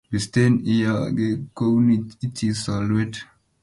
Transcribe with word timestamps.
bisten 0.11 0.51
iyaw 0.73 1.01
gei 1.17 1.35
kouni 1.57 1.95
ichi 2.25 2.47
solwet 2.63 3.13